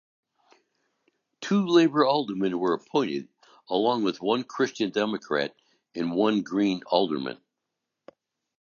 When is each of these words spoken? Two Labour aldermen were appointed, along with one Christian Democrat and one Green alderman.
Two 1.41 1.63
Labour 1.67 2.03
aldermen 2.07 2.57
were 2.57 2.73
appointed, 2.73 3.29
along 3.69 4.03
with 4.03 4.19
one 4.19 4.43
Christian 4.43 4.89
Democrat 4.89 5.55
and 5.93 6.15
one 6.15 6.41
Green 6.41 6.81
alderman. 6.87 7.39